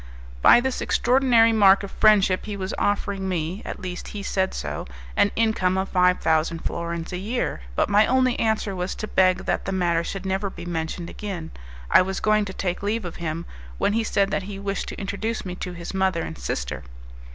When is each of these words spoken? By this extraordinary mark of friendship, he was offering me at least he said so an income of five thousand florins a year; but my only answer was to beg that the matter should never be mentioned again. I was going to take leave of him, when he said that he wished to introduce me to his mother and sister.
By 0.41 0.59
this 0.59 0.81
extraordinary 0.81 1.53
mark 1.53 1.83
of 1.83 1.91
friendship, 1.91 2.45
he 2.47 2.57
was 2.57 2.73
offering 2.79 3.29
me 3.29 3.61
at 3.63 3.79
least 3.79 4.07
he 4.17 4.23
said 4.23 4.51
so 4.55 4.87
an 5.15 5.29
income 5.35 5.77
of 5.77 5.89
five 5.89 6.19
thousand 6.21 6.63
florins 6.65 7.13
a 7.13 7.19
year; 7.19 7.61
but 7.75 7.87
my 7.87 8.07
only 8.07 8.39
answer 8.39 8.75
was 8.75 8.95
to 8.95 9.07
beg 9.07 9.45
that 9.45 9.65
the 9.65 9.71
matter 9.71 10.03
should 10.03 10.25
never 10.25 10.49
be 10.49 10.65
mentioned 10.65 11.07
again. 11.07 11.51
I 11.91 12.01
was 12.01 12.19
going 12.19 12.45
to 12.45 12.53
take 12.53 12.81
leave 12.81 13.05
of 13.05 13.17
him, 13.17 13.45
when 13.77 13.93
he 13.93 14.03
said 14.03 14.31
that 14.31 14.41
he 14.49 14.57
wished 14.57 14.87
to 14.87 14.99
introduce 14.99 15.45
me 15.45 15.53
to 15.57 15.73
his 15.73 15.93
mother 15.93 16.23
and 16.23 16.35
sister. 16.35 16.81